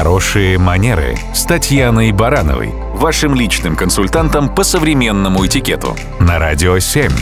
Хорошие 0.00 0.56
манеры 0.56 1.18
с 1.34 1.44
Татьяной 1.44 2.12
Барановой, 2.12 2.70
вашим 2.94 3.34
личным 3.34 3.76
консультантом 3.76 4.54
по 4.54 4.64
современному 4.64 5.44
этикету 5.44 5.94
на 6.18 6.38
Радио 6.38 6.78
7. 6.78 7.12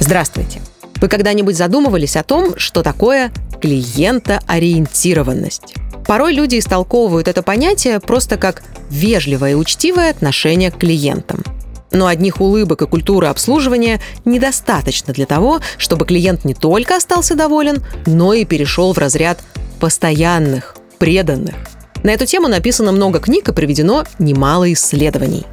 Здравствуйте. 0.00 0.62
Вы 0.98 1.08
когда-нибудь 1.08 1.58
задумывались 1.58 2.16
о 2.16 2.22
том, 2.22 2.56
что 2.56 2.82
такое 2.82 3.30
клиентоориентированность? 3.60 5.74
Порой 6.06 6.32
люди 6.32 6.58
истолковывают 6.58 7.28
это 7.28 7.42
понятие 7.42 8.00
просто 8.00 8.38
как 8.38 8.62
вежливое 8.88 9.50
и 9.50 9.54
учтивое 9.54 10.08
отношение 10.08 10.70
к 10.70 10.78
клиентам. 10.78 11.44
Но 11.92 12.06
одних 12.06 12.40
улыбок 12.40 12.80
и 12.80 12.86
культуры 12.86 13.26
обслуживания 13.26 14.00
недостаточно 14.24 15.12
для 15.12 15.26
того, 15.26 15.60
чтобы 15.76 16.06
клиент 16.06 16.46
не 16.46 16.54
только 16.54 16.96
остался 16.96 17.34
доволен, 17.34 17.84
но 18.06 18.32
и 18.32 18.46
перешел 18.46 18.94
в 18.94 18.98
разряд 18.98 19.40
постоянных, 19.80 20.77
преданных. 20.98 21.54
На 22.02 22.10
эту 22.10 22.26
тему 22.26 22.48
написано 22.48 22.92
много 22.92 23.18
книг 23.18 23.48
и 23.48 23.52
проведено 23.52 24.04
немало 24.18 24.72
исследований. 24.72 25.44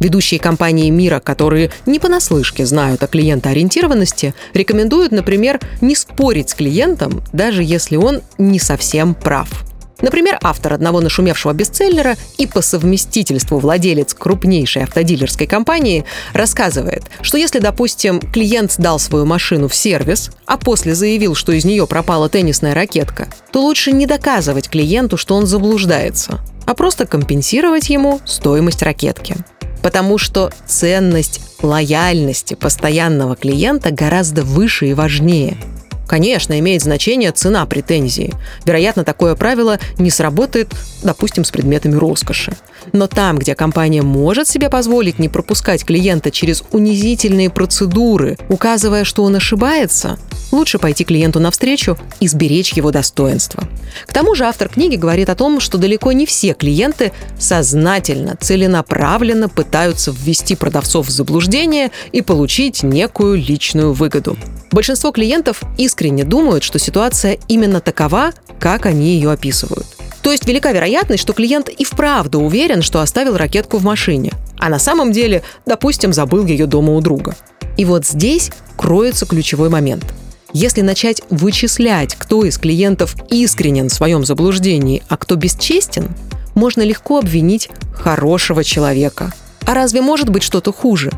Ведущие 0.00 0.40
компании 0.40 0.90
мира, 0.90 1.20
которые 1.20 1.70
не 1.86 1.98
понаслышке 1.98 2.66
знают 2.66 3.02
о 3.02 3.06
клиентоориентированности, 3.06 4.34
рекомендуют, 4.52 5.12
например, 5.12 5.60
не 5.80 5.94
спорить 5.94 6.50
с 6.50 6.54
клиентом, 6.54 7.22
даже 7.32 7.62
если 7.62 7.96
он 7.96 8.20
не 8.36 8.58
совсем 8.58 9.14
прав– 9.14 9.48
Например, 10.04 10.38
автор 10.42 10.74
одного 10.74 11.00
нашумевшего 11.00 11.54
бестселлера 11.54 12.16
и 12.36 12.46
по 12.46 12.60
совместительству 12.60 13.58
владелец 13.58 14.12
крупнейшей 14.12 14.82
автодилерской 14.82 15.46
компании 15.46 16.04
рассказывает, 16.34 17.04
что 17.22 17.38
если, 17.38 17.58
допустим, 17.58 18.20
клиент 18.20 18.70
сдал 18.70 18.98
свою 18.98 19.24
машину 19.24 19.66
в 19.66 19.74
сервис, 19.74 20.30
а 20.44 20.58
после 20.58 20.94
заявил, 20.94 21.34
что 21.34 21.52
из 21.52 21.64
нее 21.64 21.86
пропала 21.86 22.28
теннисная 22.28 22.74
ракетка, 22.74 23.28
то 23.50 23.62
лучше 23.62 23.92
не 23.92 24.04
доказывать 24.04 24.68
клиенту, 24.68 25.16
что 25.16 25.36
он 25.36 25.46
заблуждается, 25.46 26.38
а 26.66 26.74
просто 26.74 27.06
компенсировать 27.06 27.88
ему 27.88 28.20
стоимость 28.26 28.82
ракетки. 28.82 29.36
Потому 29.82 30.18
что 30.18 30.52
ценность 30.66 31.40
лояльности 31.62 32.52
постоянного 32.52 33.36
клиента 33.36 33.90
гораздо 33.90 34.42
выше 34.42 34.88
и 34.88 34.92
важнее– 34.92 35.56
Конечно, 36.06 36.58
имеет 36.58 36.82
значение 36.82 37.32
цена 37.32 37.64
претензии. 37.66 38.32
Вероятно, 38.64 39.04
такое 39.04 39.34
правило 39.34 39.78
не 39.98 40.10
сработает, 40.10 40.72
допустим, 41.02 41.44
с 41.44 41.50
предметами 41.50 41.96
роскоши. 41.96 42.54
Но 42.92 43.06
там, 43.06 43.38
где 43.38 43.54
компания 43.54 44.02
может 44.02 44.46
себе 44.46 44.68
позволить 44.68 45.18
не 45.18 45.28
пропускать 45.28 45.84
клиента 45.84 46.30
через 46.30 46.62
унизительные 46.72 47.50
процедуры, 47.50 48.36
указывая, 48.48 49.04
что 49.04 49.24
он 49.24 49.36
ошибается, 49.36 50.18
лучше 50.52 50.78
пойти 50.78 51.04
клиенту 51.04 51.40
навстречу 51.40 51.98
и 52.20 52.28
сберечь 52.28 52.72
его 52.74 52.90
достоинство. 52.90 53.64
К 54.06 54.12
тому 54.12 54.34
же 54.34 54.44
автор 54.44 54.68
книги 54.68 54.96
говорит 54.96 55.28
о 55.30 55.34
том, 55.34 55.60
что 55.60 55.78
далеко 55.78 56.12
не 56.12 56.26
все 56.26 56.54
клиенты 56.54 57.12
сознательно, 57.38 58.36
целенаправленно 58.40 59.48
пытаются 59.48 60.12
ввести 60.12 60.54
продавцов 60.54 61.08
в 61.08 61.10
заблуждение 61.10 61.90
и 62.12 62.22
получить 62.22 62.82
некую 62.82 63.36
личную 63.36 63.92
выгоду. 63.92 64.36
Большинство 64.74 65.12
клиентов 65.12 65.62
искренне 65.78 66.24
думают, 66.24 66.64
что 66.64 66.80
ситуация 66.80 67.38
именно 67.46 67.80
такова, 67.80 68.32
как 68.58 68.86
они 68.86 69.14
ее 69.14 69.30
описывают. 69.30 69.86
То 70.20 70.32
есть 70.32 70.48
велика 70.48 70.72
вероятность, 70.72 71.22
что 71.22 71.32
клиент 71.32 71.68
и 71.68 71.84
вправду 71.84 72.40
уверен, 72.40 72.82
что 72.82 73.00
оставил 73.00 73.36
ракетку 73.36 73.78
в 73.78 73.84
машине, 73.84 74.32
а 74.58 74.68
на 74.68 74.80
самом 74.80 75.12
деле, 75.12 75.44
допустим, 75.64 76.12
забыл 76.12 76.44
ее 76.44 76.66
дома 76.66 76.92
у 76.94 77.00
друга. 77.00 77.36
И 77.76 77.84
вот 77.84 78.04
здесь 78.04 78.50
кроется 78.76 79.26
ключевой 79.26 79.68
момент. 79.68 80.12
Если 80.52 80.80
начать 80.80 81.22
вычислять, 81.30 82.16
кто 82.16 82.44
из 82.44 82.58
клиентов 82.58 83.14
искренен 83.30 83.88
в 83.88 83.94
своем 83.94 84.24
заблуждении, 84.24 85.04
а 85.08 85.16
кто 85.16 85.36
бесчестен, 85.36 86.08
можно 86.56 86.82
легко 86.82 87.20
обвинить 87.20 87.70
хорошего 87.92 88.64
человека. 88.64 89.32
А 89.66 89.74
разве 89.74 90.00
может 90.00 90.30
быть 90.30 90.42
что-то 90.42 90.72
хуже? 90.72 91.12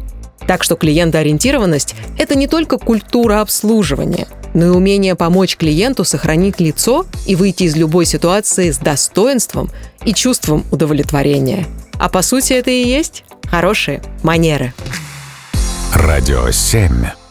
Так 0.47 0.62
что 0.62 0.77
клиентоориентированность– 0.77 1.95
это 2.18 2.36
не 2.36 2.46
только 2.46 2.79
культура 2.79 3.40
обслуживания, 3.40 4.29
но 4.55 4.67
и 4.67 4.68
умение 4.68 5.14
помочь 5.14 5.57
клиенту 5.57 6.05
сохранить 6.05 6.61
лицо 6.61 7.07
и 7.27 7.34
выйти 7.34 7.64
из 7.64 7.77
любой 7.77 8.07
ситуации 8.07 8.70
с 8.70 8.79
достоинством 8.79 9.70
и 10.05 10.14
чувством 10.14 10.64
удовлетворения. 10.70 11.67
А 11.98 12.08
по 12.08 12.23
сути 12.23 12.52
это 12.52 12.70
и 12.70 12.84
есть 12.84 13.24
хорошие 13.51 14.02
манеры. 14.23 14.73
Радио 15.92 16.51
7. 16.51 17.26